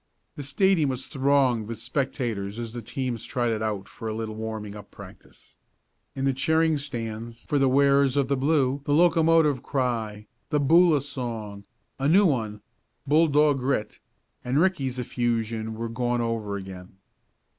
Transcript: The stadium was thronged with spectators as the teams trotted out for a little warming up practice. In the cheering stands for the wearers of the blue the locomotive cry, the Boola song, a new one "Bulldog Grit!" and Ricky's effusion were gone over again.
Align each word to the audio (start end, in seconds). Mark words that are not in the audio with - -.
The 0.35 0.41
stadium 0.41 0.89
was 0.89 1.05
thronged 1.05 1.67
with 1.67 1.77
spectators 1.77 2.57
as 2.57 2.73
the 2.73 2.81
teams 2.81 3.23
trotted 3.23 3.61
out 3.61 3.87
for 3.87 4.07
a 4.07 4.15
little 4.15 4.33
warming 4.33 4.75
up 4.75 4.89
practice. 4.89 5.57
In 6.15 6.25
the 6.25 6.33
cheering 6.33 6.79
stands 6.79 7.45
for 7.45 7.59
the 7.59 7.69
wearers 7.69 8.17
of 8.17 8.27
the 8.27 8.35
blue 8.35 8.81
the 8.85 8.95
locomotive 8.95 9.61
cry, 9.61 10.25
the 10.49 10.59
Boola 10.59 11.03
song, 11.03 11.65
a 11.99 12.07
new 12.07 12.25
one 12.25 12.63
"Bulldog 13.05 13.59
Grit!" 13.59 13.99
and 14.43 14.57
Ricky's 14.59 14.97
effusion 14.97 15.75
were 15.75 15.87
gone 15.87 16.19
over 16.21 16.57
again. 16.57 16.97